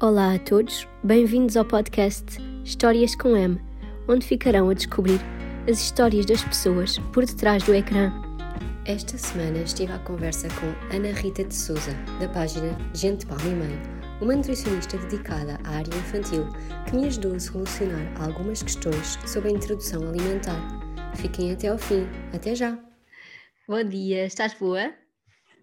[0.00, 2.24] Olá a todos, bem-vindos ao podcast
[2.64, 3.60] Histórias com M,
[4.08, 5.20] onde ficarão a descobrir
[5.70, 8.12] as histórias das pessoas por detrás do ecrã.
[8.86, 13.54] Esta semana estive à conversa com Ana Rita de Souza, da página Gente Palma e
[13.54, 13.82] Mãe,
[14.20, 16.48] uma nutricionista dedicada à área infantil
[16.88, 20.60] que me ajudou a solucionar algumas questões sobre a introdução alimentar.
[21.14, 22.04] Fiquem até ao fim.
[22.34, 22.76] Até já!
[23.68, 24.92] Bom dia, estás boa?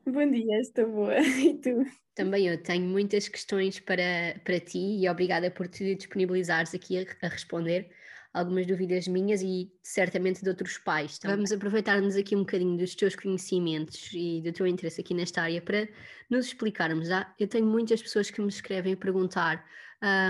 [0.05, 1.19] Bom dia, estou boa.
[1.19, 1.85] E tu?
[2.13, 7.05] Também eu tenho muitas questões para, para ti e obrigada por te disponibilizares aqui a,
[7.25, 7.89] a responder
[8.33, 11.17] algumas dúvidas minhas e certamente de outros pais.
[11.17, 15.41] Então, vamos aproveitar-nos aqui um bocadinho dos teus conhecimentos e do teu interesse aqui nesta
[15.41, 15.87] área para
[16.29, 17.11] nos explicarmos.
[17.11, 19.65] Ah, eu tenho muitas pessoas que me escrevem a perguntar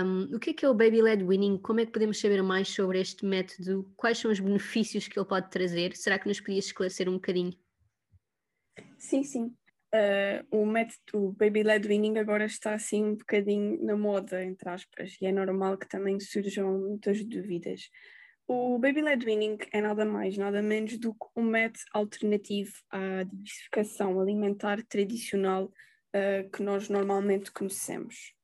[0.04, 2.42] um, o que é que é o Baby Led Winning, como é que podemos saber
[2.42, 6.40] mais sobre este método, quais são os benefícios que ele pode trazer, será que nos
[6.40, 7.56] podias esclarecer um bocadinho?
[8.98, 9.56] Sim, sim
[9.94, 15.16] uh, o método Baby Led Winning agora está assim um bocadinho na moda, entre aspas,
[15.20, 17.90] e é normal que também surjam muitas dúvidas.
[18.48, 23.22] O Baby Led Winning é nada mais, nada menos do que um método alternativo à
[23.22, 28.34] diversificação alimentar tradicional uh, que nós normalmente conhecemos.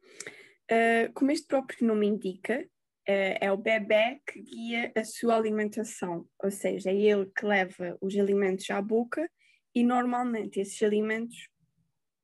[0.71, 6.27] Uh, como este próprio nome indica, uh, é o bebê que guia a sua alimentação,
[6.43, 9.29] ou seja, é ele que leva os alimentos à boca
[9.75, 11.49] e normalmente esses alimentos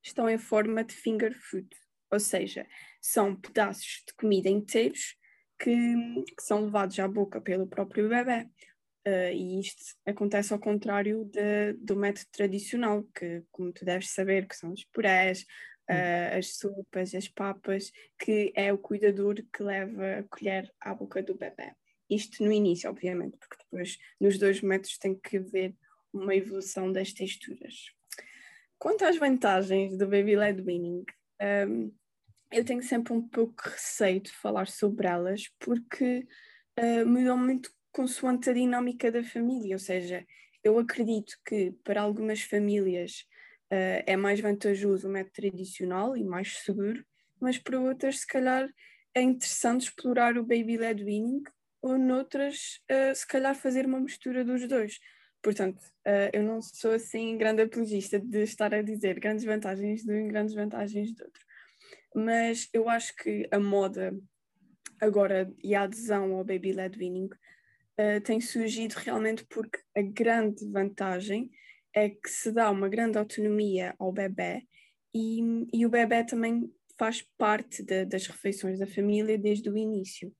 [0.03, 1.69] estão em forma de finger food,
[2.11, 2.67] ou seja,
[3.01, 5.17] são pedaços de comida inteiros
[5.59, 5.75] que,
[6.37, 8.49] que são levados à boca pelo próprio bebê.
[9.07, 14.49] Uh, e isto acontece ao contrário de, do método tradicional, que, como tu deves saber,
[14.49, 15.45] que são os purés,
[15.91, 21.23] uh, as sopas, as papas, que é o cuidador que leva a colher à boca
[21.23, 21.73] do bebê.
[22.09, 25.75] Isto no início, obviamente, porque depois nos dois métodos tem que haver
[26.15, 27.93] uma evolução das texturas.
[28.79, 31.05] Quanto às vantagens do Baby Led Winning,
[31.69, 31.93] um,
[32.53, 36.27] eu tenho sempre um pouco receio de falar sobre elas porque
[36.79, 40.25] uh, mudam muito consoante a dinâmica da família, ou seja,
[40.63, 43.25] eu acredito que para algumas famílias
[43.73, 47.05] uh, é mais vantajoso o método tradicional e mais seguro,
[47.41, 48.69] mas para outras, se calhar,
[49.15, 51.43] é interessante explorar o Baby Led Winning
[51.83, 54.99] ou noutras, uh, se calhar, fazer uma mistura dos dois.
[55.45, 60.11] Portanto, uh, eu não sou assim grande apologista de estar a dizer grandes vantagens de
[60.11, 61.45] um e grandes vantagens de outro.
[62.15, 64.19] Mas eu acho que a moda
[64.99, 70.67] agora e a adesão ao Baby Led Winning uh, tem surgido realmente porque a grande
[70.71, 71.51] vantagem
[71.93, 74.63] é que se dá uma grande autonomia ao bebê
[75.15, 75.41] e,
[75.75, 80.35] e o bebê também faz parte de, das refeições da família desde o início.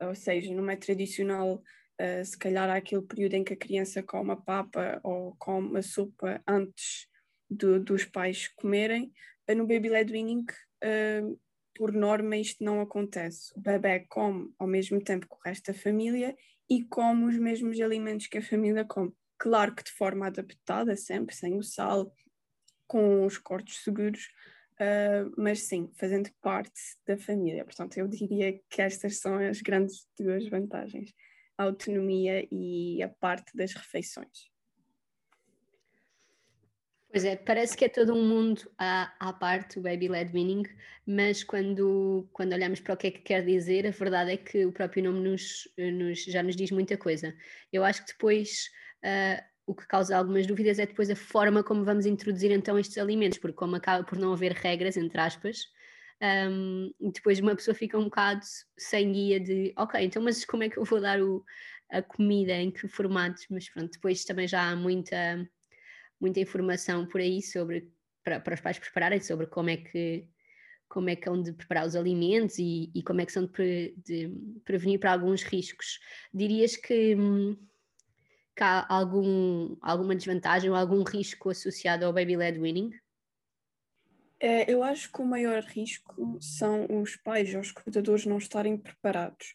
[0.00, 1.62] Ou seja, não é tradicional
[2.00, 5.82] Uh, se calhar aquele período em que a criança come a papa ou come a
[5.82, 7.08] sopa antes
[7.48, 9.12] do, dos pais comerem.
[9.48, 10.44] Uh, no baby led weaning,
[10.84, 11.40] uh,
[11.74, 13.52] por norma, isto não acontece.
[13.56, 16.36] O bebê come ao mesmo tempo que o resto da família
[16.68, 19.12] e come os mesmos alimentos que a família come.
[19.38, 22.12] Claro que de forma adaptada, sempre, sem o sal,
[22.86, 24.28] com os cortes seguros,
[24.78, 27.64] Uh, mas sim, fazendo parte da família.
[27.64, 31.14] Portanto, eu diria que estas são as grandes duas vantagens
[31.58, 34.50] a autonomia e a parte das refeições.
[37.08, 40.64] Pois é, parece que é todo um mundo à, à parte o Baby Led Meaning,
[41.06, 44.66] mas quando, quando olhamos para o que é que quer dizer, a verdade é que
[44.66, 47.34] o próprio nome nos, nos já nos diz muita coisa.
[47.72, 48.68] Eu acho que depois
[49.02, 52.98] uh, o que causa algumas dúvidas é depois a forma como vamos introduzir então estes
[52.98, 55.60] alimentos, porque como acaba por não haver regras, entre aspas,
[56.22, 58.44] um, depois uma pessoa fica um bocado
[58.76, 61.44] sem guia de ok, então mas como é que eu vou dar o,
[61.90, 63.46] a comida, em que formatos?
[63.50, 65.48] Mas pronto, depois também já há muita,
[66.20, 67.90] muita informação por aí sobre
[68.24, 70.28] para, para os pais prepararem sobre como é que
[70.88, 73.50] como é que hão de preparar os alimentos e, e como é que são de,
[73.50, 74.30] pre, de,
[74.64, 75.98] prevenir para alguns riscos.
[76.32, 77.16] Dirias que,
[78.54, 82.92] que há algum, alguma desvantagem ou algum risco associado ao baby-led winning?
[84.38, 88.76] É, eu acho que o maior risco são os pais ou os cuidadores não estarem
[88.76, 89.54] preparados.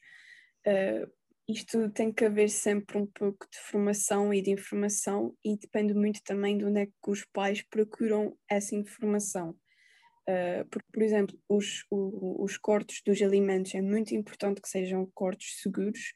[0.65, 1.11] Uh,
[1.47, 6.21] isto tem que haver sempre um pouco de formação e de informação e depende muito
[6.23, 9.51] também de onde é que os pais procuram essa informação.
[10.27, 15.09] Uh, porque, por exemplo, os, o, os cortes dos alimentos é muito importante que sejam
[15.13, 16.13] cortes seguros,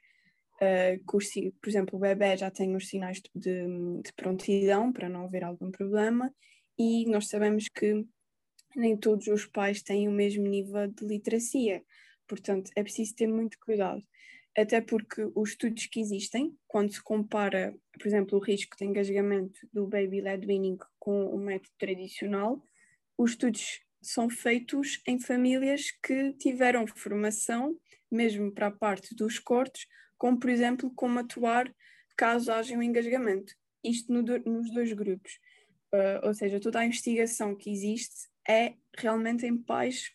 [0.56, 1.28] uh, que os,
[1.62, 3.66] por exemplo, o bebê já tem os sinais de,
[4.02, 6.34] de prontidão para não haver algum problema
[6.78, 8.06] e nós sabemos que
[8.76, 11.84] nem todos os pais têm o mesmo nível de literacia.
[12.28, 14.04] Portanto, é preciso ter muito cuidado.
[14.58, 19.60] Até porque os estudos que existem, quando se compara, por exemplo, o risco de engasgamento
[19.74, 22.64] do baby led weaning com o método tradicional,
[23.18, 27.78] os estudos são feitos em famílias que tiveram formação,
[28.10, 29.88] mesmo para a parte dos cortes,
[30.18, 31.74] como por exemplo como atuar
[32.16, 33.54] caso haja um engasgamento.
[33.84, 35.34] Isto no, nos dois grupos.
[35.94, 40.12] Uh, ou seja, toda a investigação que existe é realmente em pais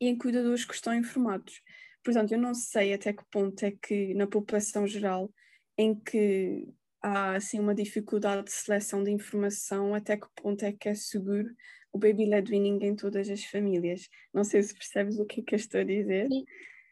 [0.00, 1.60] e em cuidadores que estão informados.
[2.02, 5.32] Portanto, eu não sei até que ponto é que na população geral
[5.76, 6.68] em que
[7.02, 11.48] há assim uma dificuldade de seleção de informação, até que ponto é que é seguro
[11.92, 14.08] o baby led weaning em todas as famílias.
[14.32, 16.28] Não sei se percebes o que é que eu estou a dizer.
[16.28, 16.44] Sim,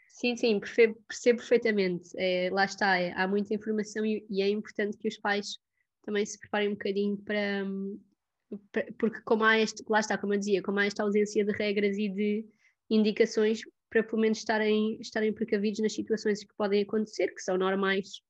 [0.08, 2.10] sim, sim percebo, percebo perfeitamente.
[2.16, 5.58] É, lá está, é, há muita informação e, e, é importante que os pais
[6.02, 8.07] também se preparem um bocadinho para, para,
[8.98, 11.96] porque como há este, lá está, como eu dizia, como há esta ausência de regras
[11.98, 12.46] e de
[12.90, 13.60] indicações
[13.90, 18.22] para pelo menos estarem, estarem precavidos nas situações que podem acontecer, que são normais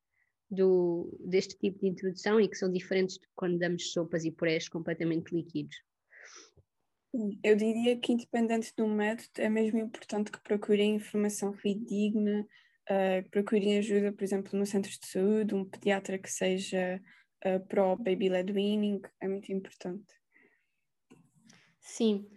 [0.51, 4.69] do, deste tipo de introdução e que são diferentes de quando damos sopas e purés
[4.69, 5.77] completamente líquidos.
[7.43, 12.47] Eu diria que, independente do método, é mesmo importante que procurem informação fidedigna,
[12.91, 17.01] uh, procurem ajuda, por exemplo, no centro de saúde, um pediatra que seja
[17.45, 20.15] uh, pró-baby-led weaning, é muito importante.
[21.81, 22.29] Sim.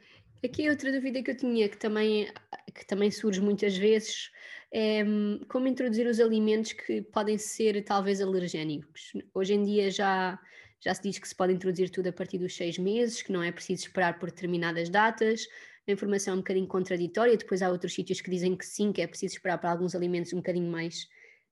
[0.44, 2.32] Aqui outra dúvida que eu tinha, que também,
[2.74, 4.32] que também surge muitas vezes,
[4.74, 5.04] é
[5.50, 9.12] como introduzir os alimentos que podem ser talvez alergénicos.
[9.34, 10.40] Hoje em dia já
[10.84, 13.44] já se diz que se pode introduzir tudo a partir dos seis meses, que não
[13.44, 15.46] é preciso esperar por determinadas datas.
[15.88, 17.38] A informação é um bocadinho contraditória.
[17.38, 20.34] Depois há outros sítios que dizem que sim, que é preciso esperar para alguns alimentos
[20.34, 21.04] um bocadinho mais,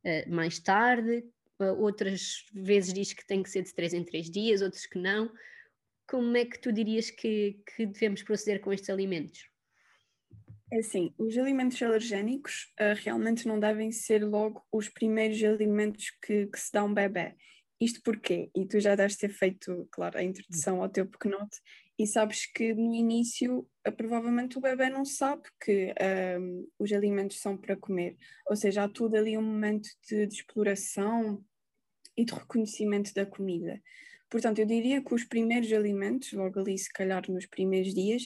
[0.03, 1.23] uh, mais tarde.
[1.59, 5.31] Outras vezes diz que tem que ser de três em três dias, outros que não.
[6.07, 9.49] Como é que tu dirias que, que devemos proceder com estes alimentos?
[10.71, 16.45] É assim, os alimentos alergénicos uh, realmente não devem ser logo os primeiros alimentos que,
[16.45, 17.35] que se dá um bebê.
[17.81, 18.51] Isto porquê?
[18.55, 21.59] E tu já deves ter feito, claro, a introdução ao teu pequenote
[21.97, 25.93] e sabes que no início uh, provavelmente o bebê não sabe que
[26.39, 28.15] um, os alimentos são para comer.
[28.47, 31.43] Ou seja, há tudo ali um momento de, de exploração
[32.19, 33.81] e de reconhecimento da comida.
[34.29, 38.23] Portanto, eu diria que os primeiros alimentos, logo ali se calhar nos primeiros dias,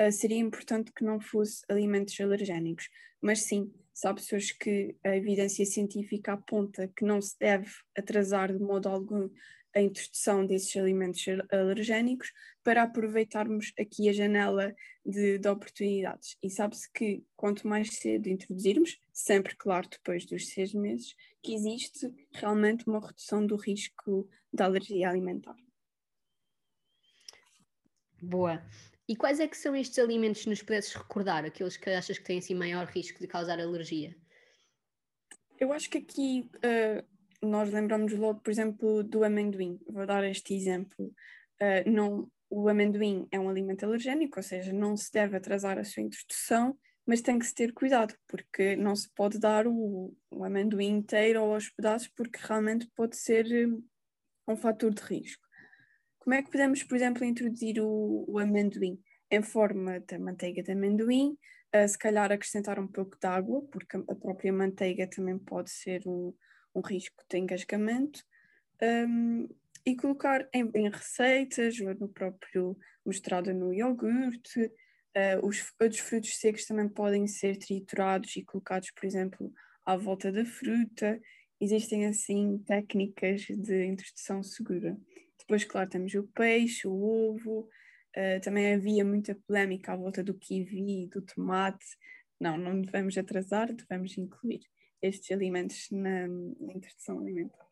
[0.00, 2.88] uh, seria importante que não fosse alimentos alergénicos.
[3.20, 8.58] Mas sim, Sabe pessoas que a evidência científica aponta que não se deve atrasar de
[8.58, 9.30] modo algum
[9.72, 12.32] a introdução desses alimentos alergénicos
[12.64, 14.74] para aproveitarmos aqui a janela
[15.06, 16.36] de, de oportunidades.
[16.42, 21.14] E sabe-se que quanto mais cedo introduzirmos, sempre claro depois dos seis meses,
[21.44, 25.56] que existe realmente uma redução do risco da alergia alimentar.
[28.22, 28.64] Boa.
[29.06, 32.24] E quais é que são estes alimentos, se nos pudesses recordar, aqueles que achas que
[32.24, 34.16] têm assim maior risco de causar alergia?
[35.60, 39.78] Eu acho que aqui uh, nós lembramos logo, por exemplo, do amendoim.
[39.86, 41.14] Vou dar este exemplo.
[41.60, 45.84] Uh, não, o amendoim é um alimento alergénico, ou seja, não se deve atrasar a
[45.84, 50.44] sua introdução, mas tem que se ter cuidado, porque não se pode dar o, o
[50.44, 53.84] amendoim inteiro ou aos pedaços, porque realmente pode ser um,
[54.48, 55.44] um fator de risco.
[56.18, 58.98] Como é que podemos, por exemplo, introduzir o, o amendoim
[59.30, 61.36] em forma de manteiga de amendoim?
[61.88, 66.32] Se calhar acrescentar um pouco de água, porque a própria manteiga também pode ser um,
[66.72, 68.24] um risco de engasgamento.
[68.80, 69.48] Um,
[69.86, 74.70] e colocar em, em, receitas, ou no próprio mostrado no iogurte.
[75.16, 79.52] Uh, os outros frutos secos também podem ser triturados e colocados, por exemplo,
[79.84, 81.20] à volta da fruta.
[81.60, 84.96] Existem assim técnicas de introdução segura.
[85.38, 87.68] Depois, claro, temos o peixe, o ovo,
[88.16, 91.84] uh, também havia muita polémica à volta do kiwi, do tomate.
[92.40, 94.60] Não, não devemos atrasar, devemos incluir
[95.00, 97.68] estes alimentos na, na introdução alimentar.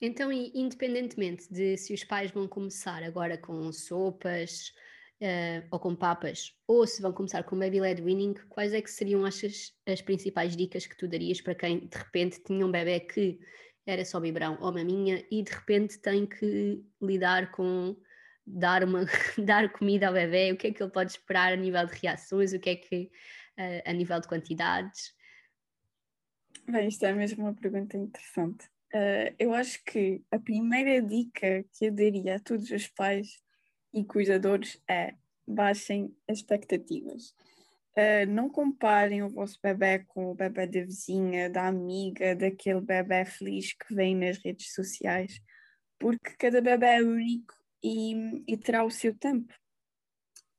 [0.00, 4.74] Então, independentemente de se os pais vão começar agora com sopas
[5.22, 8.90] uh, ou com papas, ou se vão começar com baby led weaning, quais é que
[8.90, 9.40] seriam as,
[9.86, 13.38] as principais dicas que tu darias para quem de repente tinha um bebê que
[13.86, 17.96] era só biberão ou maminha e de repente tem que lidar com
[18.46, 19.04] dar, uma,
[19.44, 22.52] dar comida ao bebê, o que é que ele pode esperar a nível de reações,
[22.52, 23.10] o que é que
[23.58, 25.14] uh, a nível de quantidades?
[26.66, 28.66] Bem, isto é mesmo uma pergunta interessante.
[28.94, 33.43] Uh, eu acho que a primeira dica que eu daria a todos os pais
[33.94, 35.14] e cuidadores é
[35.46, 37.34] baixem as expectativas.
[37.96, 43.24] Uh, não comparem o vosso bebê com o bebê da vizinha, da amiga, daquele bebê
[43.24, 45.40] feliz que vem nas redes sociais,
[45.96, 49.54] porque cada bebê é único e, e terá o seu tempo.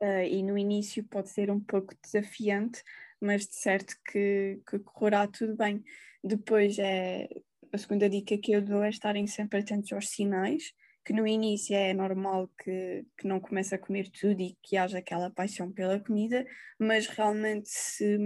[0.01, 2.81] Uh, e no início pode ser um pouco desafiante,
[3.19, 5.83] mas de certo que, que correrá tudo bem.
[6.23, 7.27] Depois é
[7.73, 10.73] a segunda dica que eu dou é estarem sempre atentos aos sinais
[11.05, 14.97] que no início é normal que, que não comece a comer tudo e que haja
[14.97, 16.43] aquela paixão pela comida,
[16.79, 18.17] mas realmente se,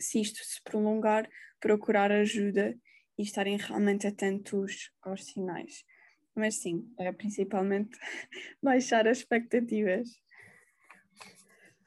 [0.00, 2.76] se isto se prolongar, procurar ajuda
[3.16, 5.84] e estarem realmente atentos aos sinais.
[6.34, 7.96] Mas sim, é principalmente
[8.60, 10.08] baixar as expectativas.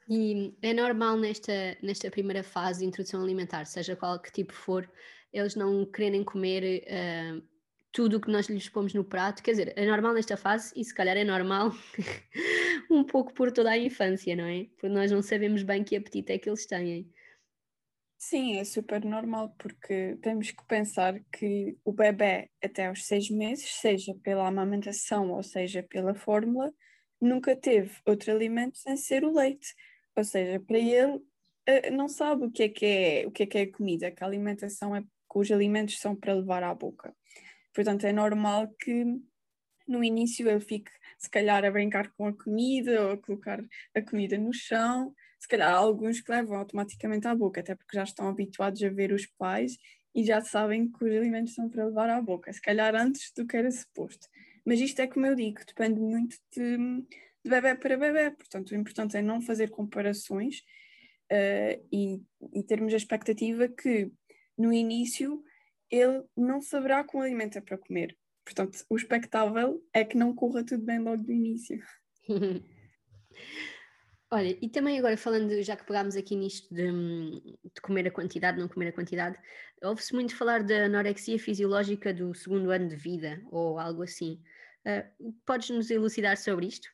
[0.08, 4.90] E é normal nesta, nesta primeira fase de introdução alimentar, seja qual que tipo for,
[5.30, 7.57] eles não quererem comer uh,
[7.92, 9.42] tudo o que nós lhes pomos no prato.
[9.42, 11.72] Quer dizer, é normal nesta fase e se calhar é normal
[12.90, 14.64] um pouco por toda a infância, não é?
[14.64, 17.10] Porque nós não sabemos bem que apetite é que eles têm.
[18.16, 23.72] Sim, é super normal, porque temos que pensar que o bebê até aos seis meses,
[23.74, 26.72] seja pela amamentação ou seja pela fórmula,
[27.20, 29.72] nunca teve outro alimento sem ser o leite.
[30.16, 31.20] Ou seja, para ele
[31.64, 34.24] eh, não sabe o que é que é, o que é que é comida, que
[34.24, 37.14] a alimentação é que os alimentos são para levar à boca.
[37.74, 39.04] Portanto, é normal que
[39.86, 44.02] no início ele fique, se calhar, a brincar com a comida ou a colocar a
[44.02, 45.14] comida no chão.
[45.40, 48.88] Se calhar, há alguns que levam automaticamente à boca, até porque já estão habituados a
[48.88, 49.76] ver os pais
[50.14, 53.46] e já sabem que os alimentos são para levar à boca, se calhar antes do
[53.46, 54.26] que era suposto.
[54.64, 58.74] Mas isto é como eu digo, depende muito de, de bebê para bebê, portanto, o
[58.74, 60.58] importante é não fazer comparações
[61.30, 62.20] uh, e,
[62.52, 64.10] e termos a expectativa que
[64.56, 65.42] no início
[65.90, 68.16] ele não saberá com alimento é para comer.
[68.44, 71.82] Portanto, o expectável é que não corra tudo bem logo do início.
[74.30, 78.58] Olha, e também agora falando, já que pegámos aqui nisto de, de comer a quantidade,
[78.58, 79.38] não comer a quantidade,
[79.82, 84.42] ouve-se muito falar da anorexia fisiológica do segundo ano de vida, ou algo assim.
[84.86, 86.88] Uh, podes nos elucidar sobre isto?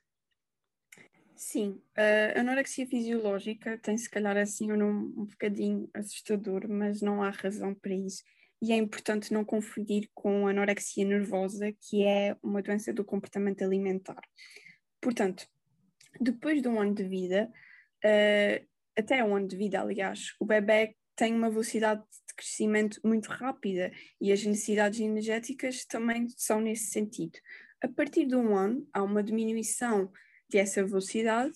[1.35, 7.31] Sim, a anorexia fisiológica tem se calhar assim um, um bocadinho assustador, mas não há
[7.31, 8.23] razão para isso
[8.65, 14.23] e é importante não confundir com anorexia nervosa, que é uma doença do comportamento alimentar.
[15.03, 15.47] Portanto,
[16.19, 17.53] depois de um ano de vida,
[18.03, 18.67] uh,
[18.97, 23.93] até um ano de vida, aliás, o bebê tem uma velocidade de crescimento muito rápida
[24.19, 27.39] e as necessidades energéticas também são nesse sentido.
[27.83, 30.11] A partir de um ano, há uma diminuição
[30.51, 31.55] dessa velocidade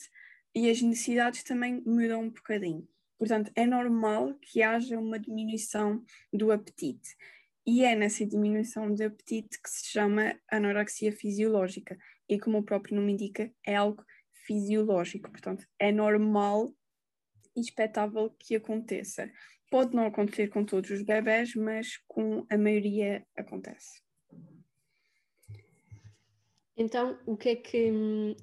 [0.54, 2.86] e as necessidades também mudam um bocadinho.
[3.18, 7.16] Portanto, é normal que haja uma diminuição do apetite.
[7.66, 11.98] E é nessa diminuição do apetite que se chama anorexia fisiológica.
[12.28, 14.04] E como o próprio nome indica, é algo
[14.46, 15.30] fisiológico.
[15.30, 16.72] Portanto, é normal
[17.54, 19.30] e expectável que aconteça.
[19.70, 24.07] Pode não acontecer com todos os bebés, mas com a maioria acontece.
[26.78, 27.90] Então, o que é que,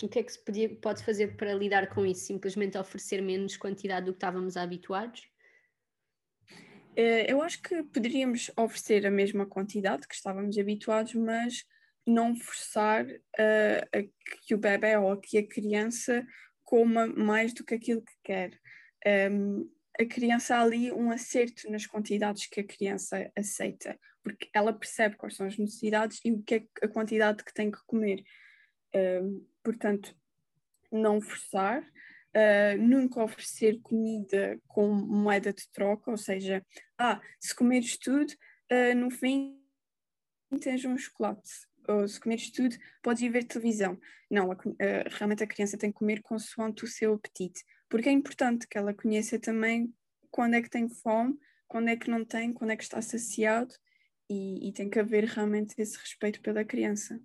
[0.04, 2.26] o que, é que se podia, pode fazer para lidar com isso?
[2.26, 5.26] Simplesmente oferecer menos quantidade do que estávamos habituados?
[6.98, 11.64] Eh, eu acho que poderíamos oferecer a mesma quantidade que estávamos habituados, mas
[12.06, 14.10] não forçar uh,
[14.46, 16.26] que o bebê ou que a criança
[16.64, 18.52] coma mais do que aquilo que quer.
[19.06, 24.74] Um, ehm, a criança ali um acerto nas quantidades que a criança aceita porque ela
[24.74, 28.24] percebe quais são as necessidades e o que é a quantidade que tem que comer.
[28.92, 30.18] Uh, portanto,
[30.92, 36.66] não forçar, uh, nunca oferecer comida com moeda de troca, ou seja,
[36.98, 38.34] ah, se comeres tudo,
[38.72, 39.62] uh, no fim
[40.60, 41.52] tens um chocolate.
[41.88, 44.00] Ou se comeres tudo, podes ir ver televisão.
[44.30, 44.58] Não, a,
[45.10, 48.94] realmente a criança tem que comer consoante o seu apetite, porque é importante que ela
[48.94, 49.94] conheça também
[50.32, 51.38] quando é que tem fome,
[51.68, 53.74] quando é que não tem, quando é que está saciado
[54.30, 57.20] e, e tem que haver realmente esse respeito pela criança.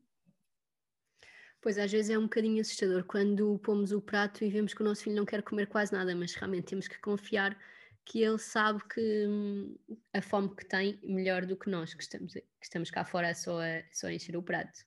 [1.60, 4.84] Pois às vezes é um bocadinho assustador quando pomos o prato e vemos que o
[4.84, 7.56] nosso filho não quer comer quase nada, mas realmente temos que confiar
[8.04, 9.76] que ele sabe que hum,
[10.12, 13.60] a fome que tem melhor do que nós, que estamos, que estamos cá fora só
[13.60, 14.80] a, só a encher o prato.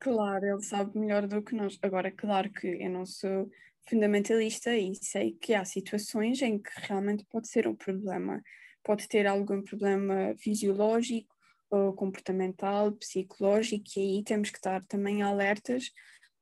[0.00, 1.78] Claro, ele sabe melhor do que nós.
[1.82, 3.50] Agora, claro que eu não sou
[3.88, 8.42] fundamentalista e sei que há situações em que realmente pode ser um problema
[8.88, 11.36] pode ter algum problema fisiológico
[11.70, 15.92] ou comportamental, psicológico, e aí temos que estar também alertas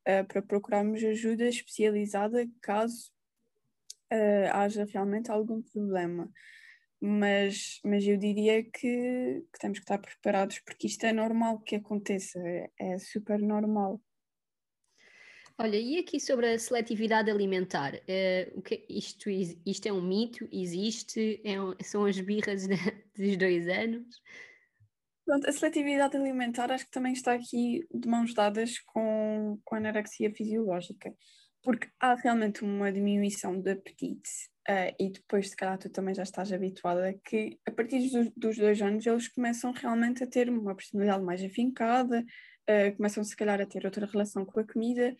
[0.07, 3.11] uh, para procurarmos ajuda especializada caso
[4.13, 6.31] uh, haja realmente algum problema.
[7.01, 11.77] Mas, mas eu diria que, que, temos que estar preparados porque isto é normal que
[11.77, 14.01] aconteça, é, é super normal.
[15.59, 20.47] Olha, e aqui sobre a seletividade alimentar, uh, o que, isto, isto é um mito?
[20.53, 21.41] Existe?
[21.45, 22.77] É um, são as birras de,
[23.17, 24.21] dos dois anos?
[25.27, 29.79] Pronto, a seletividade alimentar acho que também está aqui de mãos dadas com, com a
[29.79, 31.13] anorexia fisiológica,
[31.67, 34.31] porque há realmente uma diminuição de apetite
[34.69, 38.81] uh, e depois, se calhar, tu também já estás habituada que a partir dos, dois
[38.81, 42.21] anos eles começam realmente a ter uma personalidade mais afincada,
[42.71, 45.17] uh, começam se calhar a ter outra relação com a comida,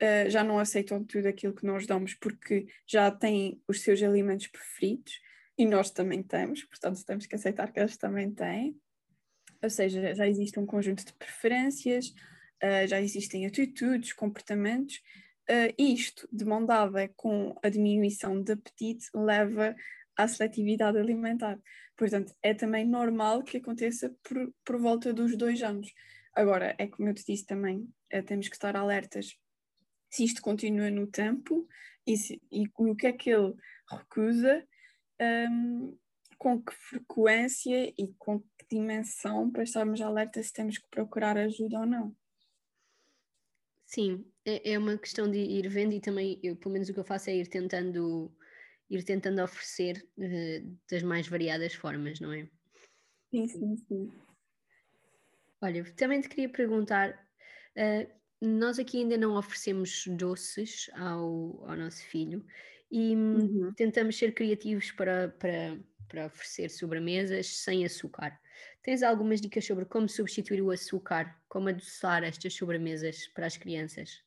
[0.00, 4.46] uh, já não aceitam tudo aquilo que nós damos porque já têm os seus alimentos
[4.46, 5.14] preferidos
[5.58, 8.80] e nós também temos, portanto temos que aceitar que eles também têm.
[9.60, 12.14] Ou seja, já existe um conjunto de preferências,
[12.88, 15.02] já existem atitudes, comportamentos,
[15.50, 19.74] uh, isto, de mão dada com a diminuição de apetite, leva
[20.16, 21.58] à seletividade alimentar.
[21.96, 25.92] Portanto, é também normal que aconteça por, por volta dos dois anos.
[26.34, 29.36] Agora, é como eu te disse também, uh, temos que estar alertas
[30.10, 31.66] se isto continua no tempo
[32.06, 33.54] e, se, e o que é que ele
[33.88, 34.66] recusa,
[35.20, 35.96] um,
[36.36, 41.80] com que frequência e com que dimensão para estarmos alertas se temos que procurar ajuda
[41.80, 42.16] ou não.
[43.90, 47.00] Sim, é, é uma questão de ir vendo e também, eu, pelo menos o que
[47.00, 48.32] eu faço é ir tentando
[48.88, 52.48] ir tentando oferecer uh, das mais variadas formas, não é?
[53.32, 54.12] Sim, sim, sim.
[55.60, 57.10] Olha, também te queria perguntar,
[57.76, 62.46] uh, nós aqui ainda não oferecemos doces ao, ao nosso filho
[62.92, 63.72] e uhum.
[63.76, 65.76] tentamos ser criativos para, para,
[66.08, 68.38] para oferecer sobremesas sem açúcar.
[68.82, 74.22] Tens algumas dicas sobre como substituir o açúcar, como adoçar estas sobremesas para as crianças?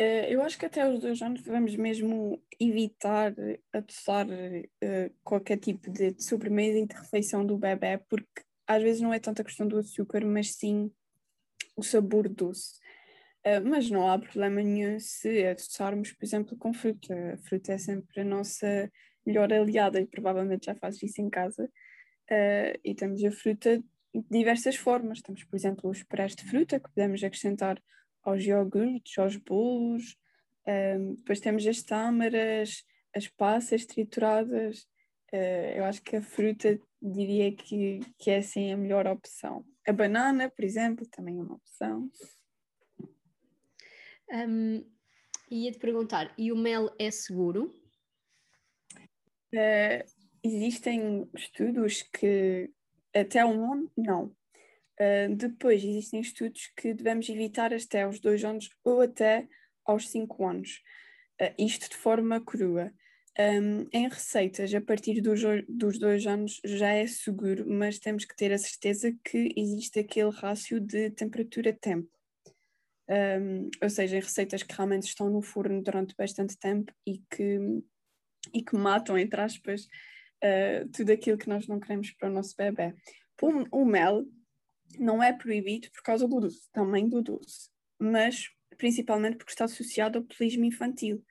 [0.00, 3.34] Uh, eu acho que até os dois anos devemos mesmo evitar
[3.70, 9.02] adoçar uh, qualquer tipo de, de sobremesa e de refeição do bebê, porque às vezes
[9.02, 10.90] não é tanta questão do açúcar, mas sim
[11.76, 12.78] o sabor doce.
[13.44, 17.34] Uh, mas não há problema nenhum se adoçarmos, por exemplo, com fruta.
[17.34, 18.90] A fruta é sempre a nossa
[19.26, 21.70] melhor aliada e provavelmente já fazes isso em casa.
[22.30, 23.78] Uh, e temos a fruta
[24.14, 25.20] de diversas formas.
[25.20, 27.82] Temos, por exemplo, os purés de fruta que podemos acrescentar
[28.22, 30.16] aos iogurtes, aos bolos.
[30.66, 32.84] Um, depois temos as tâmaras,
[33.14, 34.82] as passas trituradas.
[35.32, 39.64] Uh, eu acho que a fruta diria que, que é assim a melhor opção.
[39.86, 42.10] A banana, por exemplo, também é uma opção.
[44.32, 44.84] Um,
[45.50, 47.74] ia-te perguntar, e o mel é seguro?
[49.52, 52.70] Uh, existem estudos que
[53.14, 54.24] até um ano, não.
[55.00, 59.48] Uh, depois existem estudos que devemos evitar até aos dois anos ou até
[59.84, 60.82] aos cinco anos.
[61.40, 62.92] Uh, isto de forma crua.
[63.38, 68.36] Um, em receitas, a partir dos, dos dois anos já é seguro, mas temos que
[68.36, 72.10] ter a certeza que existe aquele rácio de temperatura-tempo.
[73.08, 77.58] Um, ou seja, em receitas que realmente estão no forno durante bastante tempo e que,
[78.52, 79.86] e que matam, entre aspas,
[80.44, 82.94] uh, tudo aquilo que nós não queremos para o nosso bebê.
[83.40, 84.24] O, o mel
[84.98, 90.18] não é proibido por causa do doce, também do doce, mas principalmente porque está associado
[90.18, 91.24] ao pelismo infantil.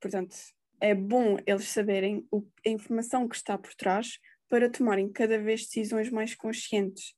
[0.00, 0.36] Portanto,
[0.80, 4.18] é bom eles saberem o, a informação que está por trás
[4.48, 7.14] para tomarem cada vez decisões mais conscientes.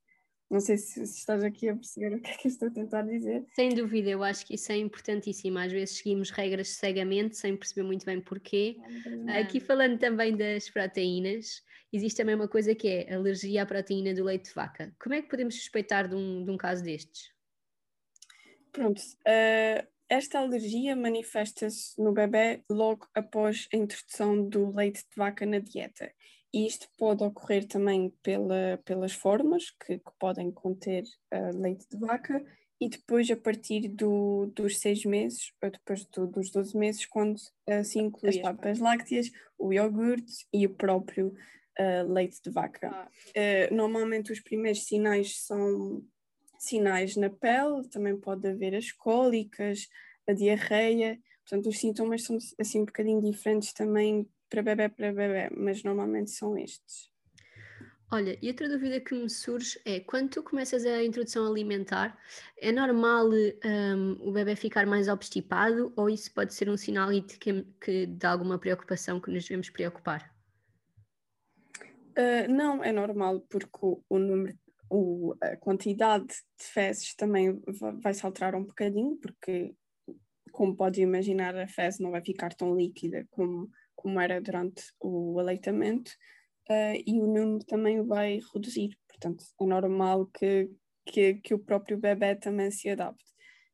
[0.51, 2.71] Não sei se, se, estás aqui a perceber o que é que eu estou a
[2.71, 3.45] tentar dizer.
[3.55, 5.57] Sem dúvida, eu acho que isso é importantíssimo.
[5.57, 8.75] Às vezes seguimos regras cegamente, sem perceber muito bem porquê.
[9.29, 14.13] É aqui falando também das proteínas, existe também uma coisa que é alergia à proteína
[14.13, 14.93] do leite de vaca.
[15.01, 17.31] Como é que podemos suspeitar de um, de um caso destes?
[18.73, 25.45] Pronto, uh, esta alergia manifesta-se no bebê logo após a introdução do leite de vaca
[25.45, 26.11] na dieta.
[26.53, 31.97] E isto pode ocorrer também pela, pelas formas que, que podem conter uh, leite de
[31.97, 32.43] vaca
[32.79, 37.37] e depois a partir do, dos seis meses, ou depois do, dos 12 meses, quando
[37.37, 41.33] uh, se inclui as papas lácteas, o iogurte e o próprio
[41.79, 42.89] uh, leite de vaca.
[42.89, 43.09] Ah.
[43.71, 46.03] normalmente os primeiros sinais são
[46.59, 49.87] sinais na pele, também pode haver as cólicas,
[50.27, 55.49] a diarreia, portanto os sintomas são assim um bocadinho diferentes também para bebê para bebê,
[55.55, 57.09] mas normalmente são estes.
[58.13, 62.19] Olha, e outra dúvida que me surge é, quando tu começas a introdução alimentar,
[62.57, 67.21] é normal um, o bebê ficar mais obstipado ou isso pode ser um sinal de,
[67.21, 70.29] que, que, de alguma preocupação que nos devemos preocupar?
[72.09, 74.59] Uh, não, é normal porque o, o número
[74.91, 77.63] o, a quantidade de fezes também
[78.01, 79.73] vai se alterar um bocadinho, porque,
[80.51, 85.39] como pode imaginar, a fezes não vai ficar tão líquida como, como era durante o
[85.39, 86.11] aleitamento,
[86.69, 88.97] uh, e o número também vai reduzir.
[89.07, 90.69] Portanto, é normal que,
[91.05, 93.25] que, que o próprio bebê também se adapte.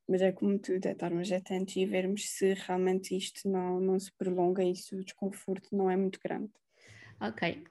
[0.09, 4.11] Mas é como tudo, é estarmos atentos e vermos se realmente isto não, não se
[4.17, 6.51] prolonga e se o desconforto não é muito grande.
[7.19, 7.63] Ok.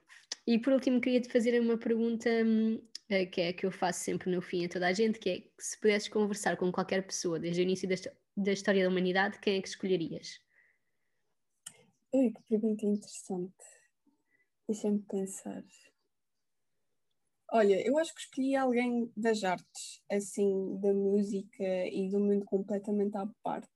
[0.45, 4.29] E por último, queria-te fazer uma pergunta hum, eh, que é que eu faço sempre
[4.29, 7.39] no fim a toda a gente, que é que se pudesses conversar com qualquer pessoa
[7.39, 7.95] desde o início da,
[8.35, 10.39] da história da humanidade, quem é que escolherias?
[12.13, 13.53] Ui, que pergunta interessante.
[14.67, 15.63] Deixa-me pensar.
[17.51, 23.15] Olha, eu acho que escolhi alguém das artes, assim, da música e do mundo completamente
[23.17, 23.69] à parte.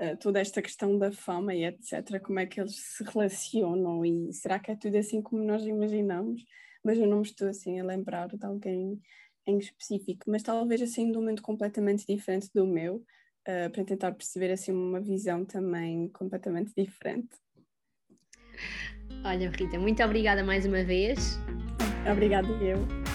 [0.00, 4.32] Uh, toda esta questão da fama e etc., como é que eles se relacionam e
[4.32, 6.44] será que é tudo assim como nós imaginamos?
[6.84, 9.00] Mas eu não me estou assim a lembrar de alguém
[9.46, 14.12] em específico, mas talvez assim de um mundo completamente diferente do meu, uh, para tentar
[14.12, 17.28] perceber assim uma visão também completamente diferente.
[19.24, 21.38] Olha, Rita, muito obrigada mais uma vez.
[22.10, 23.07] Obrigada eu.